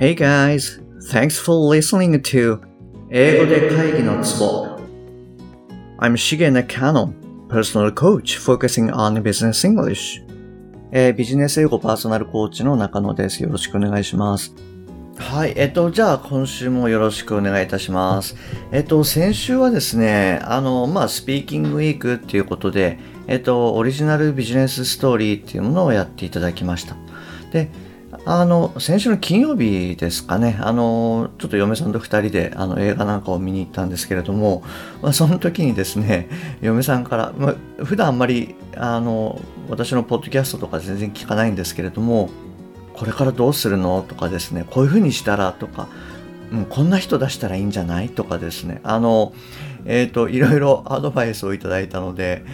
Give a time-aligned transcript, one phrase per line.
[0.00, 0.80] Hey guys,
[1.10, 2.60] thanks for listening to
[3.10, 4.78] 英語で会議のツボ
[5.98, 7.12] I'm Shige Nakano,
[7.48, 10.24] personal coach focusing on business English.
[10.92, 13.42] えービジネス英語パーソナルコーチの中野です。
[13.42, 14.54] よろしくお願いします。
[15.16, 15.54] はい。
[15.56, 18.36] えっと、じゃあ今週もよろしくお願いいたします。
[18.70, 26.94] えっと、先週はですね、あの、まあ、スピーキングウィークっていうことで、えっと、オリジナルビジネスストーリーっていうものをやっていただきました。
[27.50, 27.68] で、
[28.24, 34.62] あの、先週の金曜日ですかね、あの、ちょっと嫁さんと二人であの映画なんかを見に行ったんですけれども、
[35.00, 36.28] まあ、その時にですね、
[36.60, 42.28] 嫁さんから、まあ、普段あんまり、あの、私のポッドキャストとか全然聞かないんですけれども、
[42.92, 44.04] これからどうするの？
[44.06, 45.52] とかですね、こういう風にしたら？
[45.52, 45.88] とか、
[46.52, 48.08] うん、こんな人出したらいいんじゃない？
[48.08, 49.32] とかですね、あの、
[49.86, 52.44] えっ、と、いろいろアドバイスをいただいたので、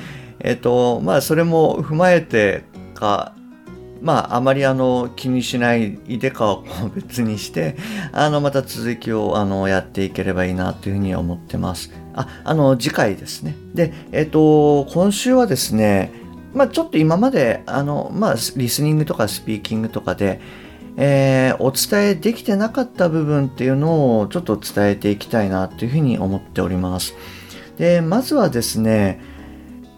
[0.41, 3.35] えっ、と、まあ、それも踏まえてか、
[4.05, 7.75] まあ、あまりあの、気にしないでかはこう別にして、
[8.13, 11.91] あの、また続きをあの、やっていければいいなというふうに思ってます。
[12.13, 13.57] あ、あの、次回ですね。
[13.73, 16.13] で、えっ、と、今週はですね、
[16.53, 20.39] まあ、ちょっと今まで、あの、まあ、リスニングとかスピーキングとかで、
[20.97, 27.15] えーお伝えできてなかった部分っていうのをちょっと伝えていきたいなというふうに思っております。
[27.79, 29.21] で、まずはですね、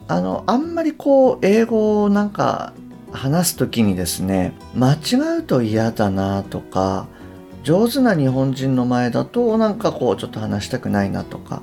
[0.08, 2.72] あの、あんまりこう、英語をなんか
[3.12, 7.06] 話すときにですね、間違うと嫌だなとか、
[7.62, 11.62] 上手な日本人の前だとなんかこう、ちょっと話したくないなとか、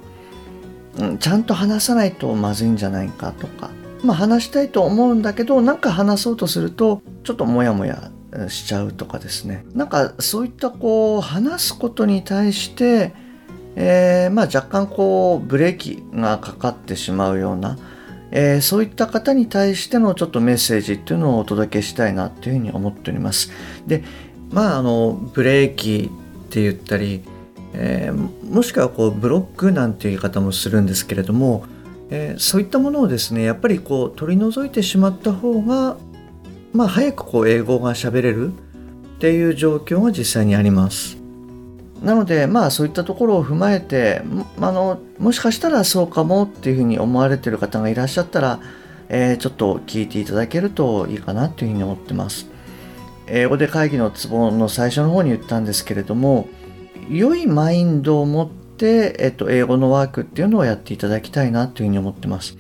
[1.00, 3.70] うんちゃんと話さないとまずいんじゃないかとか、
[4.04, 8.12] まあ話したいと思うんだけど、なんか話そうとすると、ちょっとモヤモヤ
[8.50, 9.66] しちゃうとかですね。
[9.74, 13.14] なんかそういったこう、話すことに対して、
[13.76, 17.78] えーまあ若干こう、ブレーキがかかってしまうような、
[18.36, 23.52] えーそういった方に対してのちょっとメッセージっていうのをお届けしたいなっていうふうに思っております。
[23.86, 24.04] で、
[24.52, 26.10] まああの、ブレーキ
[26.46, 27.22] って言ったり、
[27.74, 31.66] えーもしくはこうブロックなんていう言い方もするんですけれども、
[32.10, 35.98] えーそういったものをですねやっぱりこう取り除いてしまった方が
[36.74, 38.56] まあ早くこう英語が喋れるっ
[39.20, 41.23] ていう状況が実際にあります。
[42.04, 44.22] なのでまあそういったところを踏まえて
[44.60, 48.60] あのもしかしたらそうかもっていうふうに思われてる方がいらっしゃったら、
[49.08, 52.48] えーちょっと聞いていただけるといいかなというふうに思ってます。
[53.28, 56.50] 英語で会議のツボの最初の方に言ったんですけれども
[57.10, 62.58] 良いマインドを持って、えっと、英語のワークっていうのをやっていただきたいなというふうに思ってます。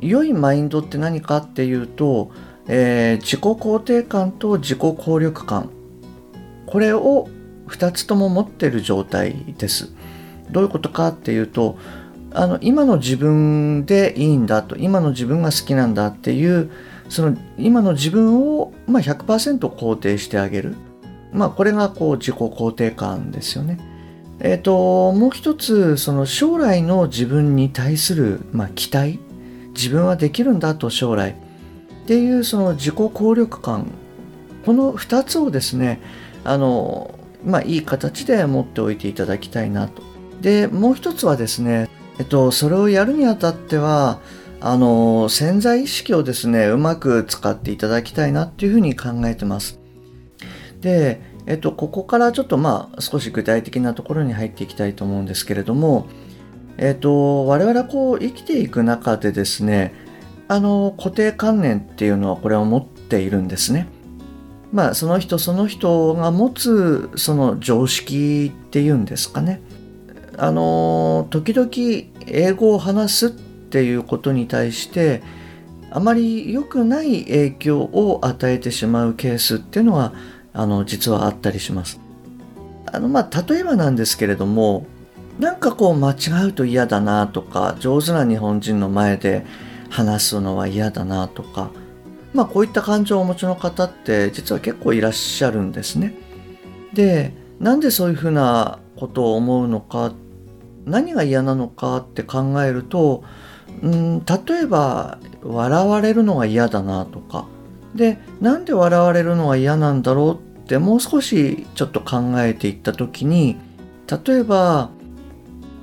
[0.00, 2.30] 良いマインドって何かっていうと、
[2.68, 5.70] えー自己肯定感と自己効力感
[6.66, 7.28] これを
[7.68, 9.90] 2つとも持ってる状態です。
[10.50, 11.78] どういうことかっていうと
[12.32, 16.70] あの今の自分でいいんだと今の自分が好きなんだっていう
[17.08, 20.74] その今の自分を、まあ、100%肯定してあげる、
[21.32, 23.78] まあ、これがこう自己肯定感ですよね。
[24.38, 29.18] えっ、ともう一つその将来の自分に対する、まあ、期待
[29.74, 31.34] 自分はできるんだと将来っ
[32.06, 33.86] ていうその自己効力感
[34.66, 36.02] この2つをですね
[36.44, 37.15] あの
[37.46, 40.02] まあいい形で持っておいていただきたいなと
[40.42, 44.20] でもう一つはですねえっとそれをやるにあたっては
[44.60, 49.78] あの潜在意識をですねうまく使っていただきたいなっていうふうに考えてます
[50.80, 56.08] でえっとここからちょっとまあ少し具体的なところに入っていきたいと思うんですけれども
[56.78, 59.94] えっと我々はこう生きていく中でですね
[60.48, 63.88] あの固定観念っていうのはこれを持っているんですね。
[64.76, 69.62] まあその人その人が持つその常識っていうんですかね。
[70.36, 71.70] あの時々
[72.26, 75.22] 英語を話すっていうことに対して
[75.90, 80.12] あまり良くない影響を与えてしまうケースっていうのは
[80.52, 81.98] あの実はあったりします。
[82.92, 84.84] あのまあ例えばなんですけれども
[85.38, 89.46] なんかこう間違うと嫌だなとか上手な日本人の前で
[89.88, 91.70] 話すのは嫌だなとか
[92.34, 96.14] まあこういった感情をお持ちの方って実は結構いらっしゃるんですね。
[96.92, 100.12] でなんでそういうふうなことを思うのか
[100.84, 103.24] 何が嫌なのかって考えると
[103.82, 107.46] うん例えば笑われるのが嫌だなとか
[107.94, 113.56] でなんで笑われるのが嫌なんだろうってもう少しちょっと考えていった時に
[114.26, 114.90] 例えば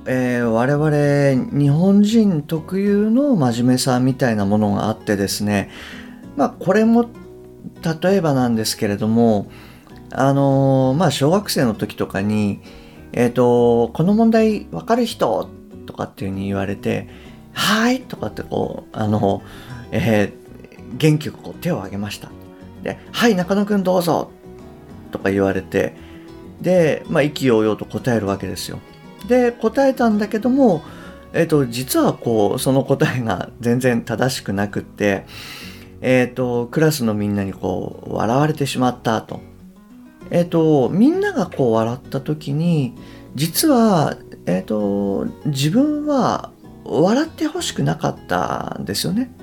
[0.06, 5.70] えー我々日本人特有の真面目さみたいなものがあってですね
[6.36, 7.08] まあこれも
[8.02, 9.50] 例えばなんですけれども
[10.10, 12.60] あのーまあ小学生の時とかに
[13.12, 15.48] えっ、とこの問題わかる人
[15.86, 17.08] とかっていうふうに言われて
[17.52, 19.42] はいとかってこうあの、
[19.90, 20.44] えー
[20.96, 22.30] 元気よくこう手を挙げました
[22.84, 24.30] ではい中野くんどうぞ
[25.10, 25.96] とか言われて
[26.60, 28.78] で、まあ、意気揚々と答えるわけですよ。
[29.28, 30.82] で、答えたんだけども、
[31.32, 35.26] えっ、と、実はこう、その答えが全然正しくなくって、
[36.06, 39.40] えっ、と、クラスのみんなにこう、笑われてしまったと。
[40.30, 42.94] えっ、と、みんながこう笑った時に、
[43.34, 44.14] 実は、
[44.44, 46.52] えっ、と、自分は
[46.84, 49.34] 笑ってほしくなかったんですよね。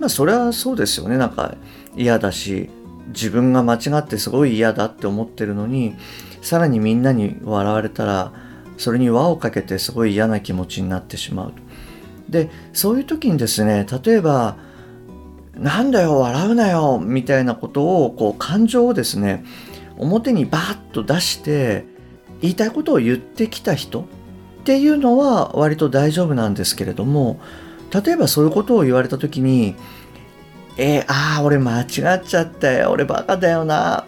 [0.00, 1.16] まあ、それはそうですよね。
[1.16, 1.54] なんか
[1.96, 2.68] 嫌だし、
[3.08, 5.94] 自分が間違ってすごい嫌だって思ってるのに、
[6.42, 8.32] さらにみんなに笑われたら、
[8.76, 11.52] それに輪をかけてすごい嫌な気持ちになってしまう。
[12.28, 14.56] で、そういう時にですね、例えば、
[15.56, 19.44] なんだよ、笑うなよ、みたいなことを、こう、感情をですね、
[19.98, 21.84] 表にバーッと出して、
[22.40, 24.04] 言いたいことを言ってきた人っ
[24.64, 27.40] ていうのは割と大丈夫なんですけれども、
[27.92, 29.76] 例えばそういうことを言われた時に、
[30.76, 31.86] えー、ああ、俺間違っ
[32.22, 34.06] ちゃったよ、俺バカだよな、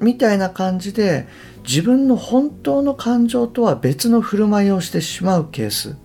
[0.00, 1.28] みたいな感じで、
[1.62, 5.96] 自分の本当の感情とは別の振る舞いをしてしまうケース。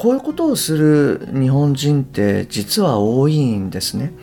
[0.00, 4.14] こういうことをする日本人って実は多いんですね。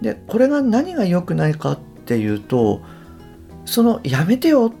[0.00, 2.80] で、これが何が良くないかっていうと、
[3.64, 4.72] そのやめてよ、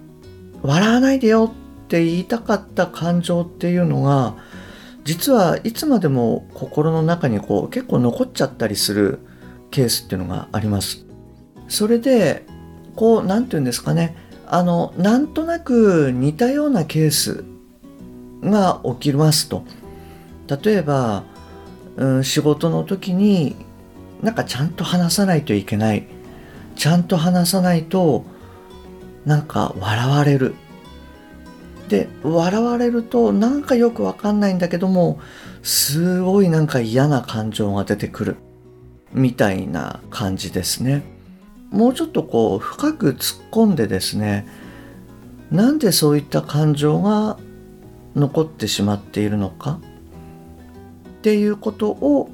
[0.62, 4.36] 笑わないでよって言いたかった感情っていうのが、
[5.02, 9.18] 実はいつまでも心の中にこう結構残っちゃったりする
[9.72, 11.04] ケースっていうのがあります。
[11.66, 12.46] それで、
[12.94, 14.14] こう、なんて言うんですかね、
[14.46, 17.44] あの、なんとなく似たようなケース
[18.44, 19.64] が起きますと。
[20.48, 21.24] 例えば、
[21.96, 23.56] うん、仕事の時に
[24.22, 26.06] なんかちゃんと話さないといけない。
[26.76, 28.24] ちゃんと話さないと
[29.24, 30.54] なんか笑われる。
[31.88, 35.20] で、笑われるとなんかよくわかんないんだけども、
[35.62, 38.36] すごいなんか嫌な感情が出てくる。
[39.12, 41.04] みたいな感じですね。
[41.70, 44.46] もうちょっとこう深く突っ込んでですね、
[45.50, 47.38] なんでそういった感情が
[48.16, 49.80] 残ってしまっているのか
[51.24, 52.28] っていうことを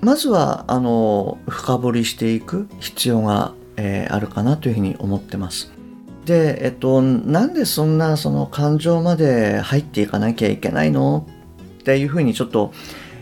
[0.00, 5.70] まずはあの深掘りしていく必要が、えー、あるかなというふうに思ってます。
[6.24, 11.26] で、えっと、なんでそんなその感情まで入っていかなきゃいけないの？
[11.80, 12.72] っていうふうにちょっと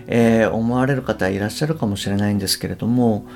[0.06, 3.26] えー、思われる方いらっしゃるかもしれないんですけれども、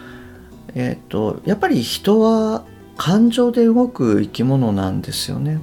[0.77, 2.65] えっ、とやっぱり人は
[2.97, 5.59] 感情で動く生き物なんですよね。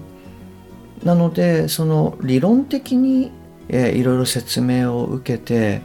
[1.06, 3.32] なのでその理論的に、
[3.70, 5.82] えー、いろいろ説明を受けて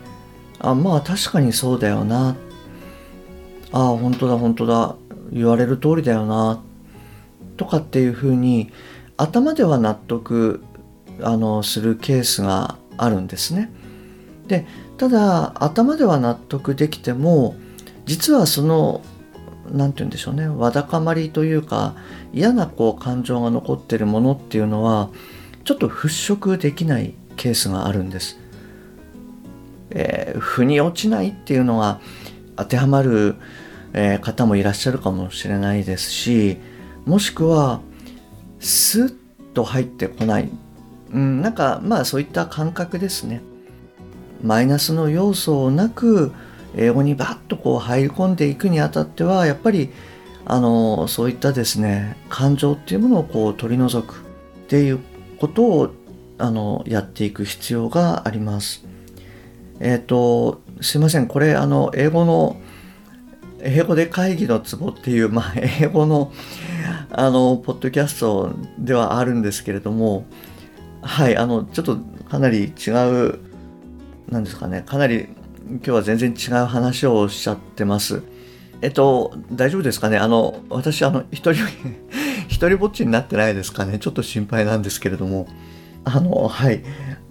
[0.58, 2.36] あまあ確かにそうだよな。
[3.72, 4.96] ああ本当だ本当だ。
[5.32, 6.62] 言われる通りだよな。
[7.56, 8.72] とかっていうふうに
[9.16, 10.62] 頭では納得
[11.22, 13.70] あのするケースがあるんですね。
[14.46, 14.66] で
[14.96, 17.56] ただ頭では納得できても
[18.06, 19.02] 実はその
[19.70, 20.46] 何て言うんでしょうね。
[20.46, 21.94] わだかまりというか
[22.32, 25.10] 嫌なこう感情が残ってるものっていうのは
[25.64, 28.38] ちょっと払拭できないケースがあるんです。
[29.90, 32.00] えー、腑に落ちないっていうのが
[32.56, 33.36] 当てはまる、
[33.92, 36.56] えー、方もいらっしゃるかもしれないですし
[37.06, 37.80] もしくは
[38.58, 39.14] スッ
[39.52, 40.50] と入ってこない、
[41.12, 43.40] うん、なんかまあそういった感覚ですね。
[44.42, 46.32] マイナスの要素をなく
[46.76, 49.90] 英語にバッとこう入り込んでいくにあたってはやっぱり
[50.44, 54.18] あのそういったですね感情っていうものをこう取り除くっ
[54.68, 54.98] ていう
[55.38, 55.90] ことを
[56.38, 58.84] あのやっていく必要があります。
[59.80, 62.56] えっ、ー、とすいませんこれあの英語の
[63.60, 66.32] 英語で会議のツボっていう、まあ、英語の
[67.10, 70.26] あのポッドキャストではあるんですけれども
[71.00, 71.98] はいあのちょっと
[72.28, 73.38] かなり違う
[74.28, 75.28] なんですかね、かなり
[75.68, 78.22] 今日は全然違う話をしちゃってます。
[78.82, 81.64] えっと、大丈夫ですかねあの、私、あの、一人、
[82.48, 85.46] 一人ぼっちになってないですかねちょっと心配なんですけれども。
[86.04, 86.82] あの、はい。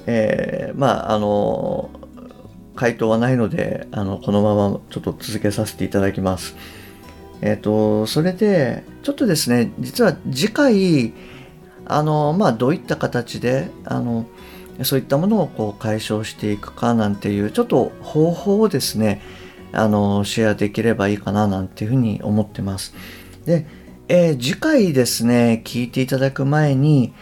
[0.06, 1.90] えー、まあ、あの、
[2.76, 6.56] 回答はないので、あの、このままちょっと続けさせていただきます。
[7.42, 11.14] えっ、と、それで、ちょっとですね、実は次回、
[11.86, 14.26] あの、まあ、どういった形で、あの、
[14.82, 19.22] そういったものをこう解消していくかなんていうちょっと方法をですね
[19.72, 22.94] あのシェアできればいいかななんていうふうに思ってます。
[23.46, 23.66] で、
[24.08, 27.14] えー、次回ですね聞いていただく前に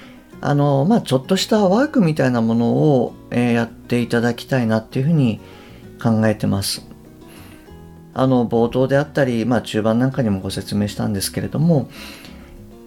[0.42, 5.40] あのまあちょっとしたワークみたいなものを、えー、やっていただきたいなっていうふうに
[6.02, 6.86] 考えてます。
[8.14, 11.90] あの冒頭であったり、まあ、中盤なんかにもご説明したんですけれども、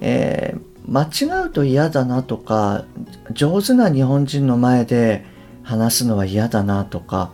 [0.00, 2.84] えー間違うと嫌だなとか
[3.32, 5.24] 上手な日本人の前で
[5.62, 7.32] 話すのは嫌だなとか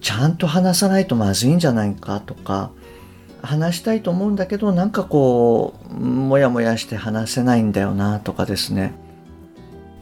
[0.00, 2.70] ちゃんと話さないとまずいんじゃないかとか
[3.42, 8.94] 話したいと思うんだけどなんかこうモヤモヤして話せないんだよなとかですね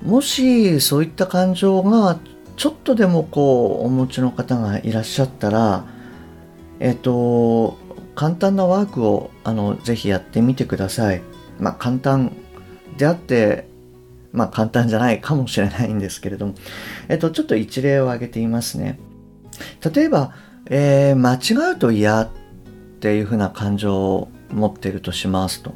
[0.03, 2.19] もしそういった感情が
[2.57, 5.85] ちょっとでもこうお持ちの方がいらっしゃったら
[6.81, 7.79] えっと
[8.15, 11.23] 簡単なワークをあのぜひやってみてください。
[11.61, 12.33] まあ簡単
[12.97, 13.69] であって
[14.33, 16.55] まあ簡単じゃないかもしれないんですけれども。
[17.09, 18.99] えっとちょっと一例を挙げてみますね。
[19.95, 20.35] 例えば、
[20.67, 22.29] えー、間違うと嫌っ
[23.01, 25.75] ていうふうな感情を持ってるとしますと。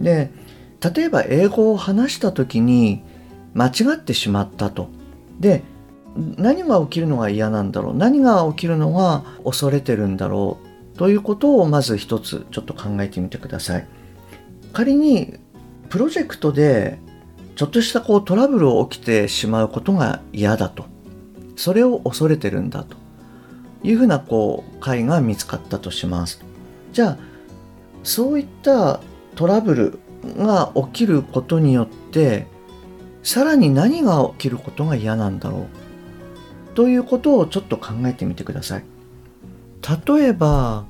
[0.00, 0.30] で
[0.80, 3.02] 例えば英語を話した時に
[3.58, 4.88] 間違ってしまったと。
[5.40, 5.64] で
[6.16, 7.94] 何が起きるのが嫌なんだろう。
[7.96, 10.58] 何が起きるのが恐れてるんだろ
[10.94, 10.98] う。
[10.98, 13.88] ということをまず一つちょっと考えてみてください。
[14.72, 15.34] 仮に
[15.88, 16.98] プロジェクトで
[17.56, 20.84] ちょっとしたこうトラブルを起きてしまうことが嫌だと。
[21.56, 22.96] それを恐れてるんだと。
[23.82, 26.44] いうふうなこう解が見つかったとします。
[26.92, 27.18] じゃあ
[28.02, 29.00] そういった
[29.34, 29.98] トラブル
[30.36, 32.46] が起きることによって
[33.28, 35.66] さらに何が起きることが嫌なんだろ
[36.72, 36.74] う？
[36.74, 38.84] ということをちょっと考えてみてください。
[40.06, 40.86] 例えば、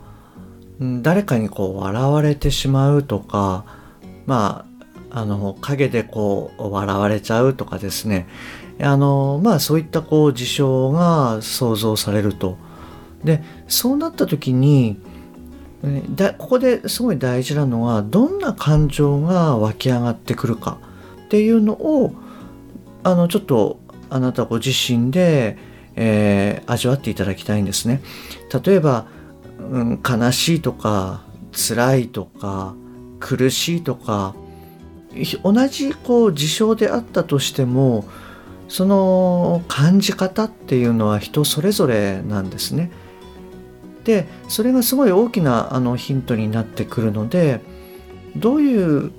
[0.79, 3.65] 誰かにこう笑われてしまうとか、
[4.27, 4.67] ま
[5.11, 8.29] あ、あの、陰でこう笑われちゃうとかですね。
[8.81, 12.57] あの、まあそういったこう事象が想像されると。
[13.25, 15.01] で、そうなった時に、
[16.15, 20.79] だここですごい大事なのはどんな感情が湧き上がってくるか
[21.25, 22.13] っていうのを
[23.03, 25.57] あのちょっとあなたご自身で
[26.01, 28.01] えー、味わっていただきたいんですね。
[28.65, 29.07] 例えば、
[29.59, 32.77] うん、悲しいとか辛いとか
[33.19, 34.37] 苦しいとか
[35.43, 38.05] 同じこう事象であったとしても
[38.69, 42.93] その感じ方っていうのは人それぞれなんですね。
[44.05, 47.61] でそれがすごい大きなあのヒントになってくるので
[48.37, 49.11] どういう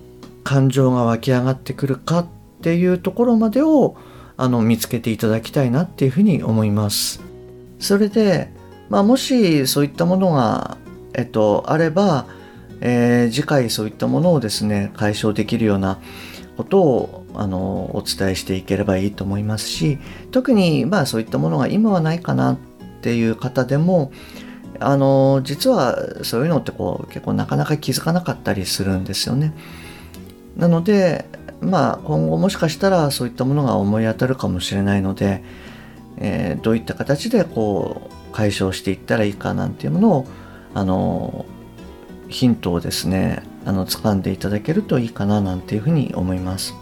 [0.46, 2.28] 感情が湧き上がってくるかっ
[2.60, 3.96] っていうところまでを
[4.38, 7.22] あの見つけていただきたいなっていうふうに思います。
[7.80, 8.52] それで、
[8.90, 10.78] まあ、もしそういったものが、
[11.14, 12.26] えっと、あれば、
[12.82, 16.00] えー、次回そういったものをですね解消できるような
[16.58, 19.98] ことをあのお伝えしていければいいと思いますし
[20.32, 22.58] 特にまあそういったものが今はないかなっ
[23.02, 24.12] ていう方でも
[24.80, 29.54] あの実はそういうのってこう結構なかなか気づかなかったりするんですよね。
[30.56, 31.26] なので
[31.62, 35.44] まあ今後もしかしたらそういったものが思い当たるかもしれないので、
[36.18, 40.28] えー、どういった形でこう解消していったらいいかなんていうものを
[40.74, 41.46] あの
[42.28, 46.76] ヒントをですねあの掴んでいただけるといいかななんていうふうに思います。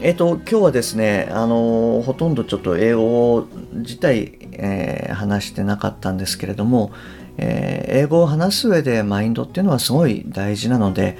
[0.00, 6.92] えっ、と今日はですねあのほとんどちょっと英語自体、えー、話してなかったんですけれども、
[7.36, 11.16] えー、英語を話す上でマインドっていうのはすごい大事なので、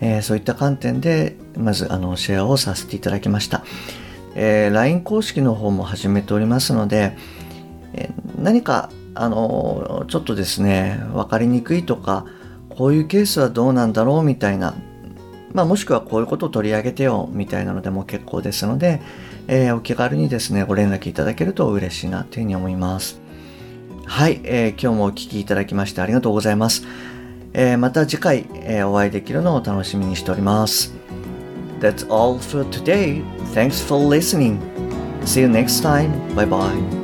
[0.00, 3.64] えー、そういった観点でまずあのシェアをさせていただきました、
[4.34, 7.16] えー、LINE 公式の方も始めておりますので、
[7.94, 12.26] えー、何かあのちょっとですね分かりにくいとか
[12.68, 14.74] こういうケースはどうなんだろうみたいな
[15.52, 19.00] まあ、もしくはこういうことを取り上げてよみたいなのでも結構ですので、
[19.46, 23.20] え、お気軽にですねご連絡いただけると嬉しいなというふうに思います。
[24.04, 26.84] はい、えー、今日もお聴きいただきましてありがとうございます。
[27.52, 30.94] えー、また次回、えー、お会いできるのを楽しみにしております。
[31.80, 33.22] That's all for today.
[33.54, 34.58] Thanks for listening.
[35.22, 36.10] See you next time.
[36.34, 36.97] Bye bye.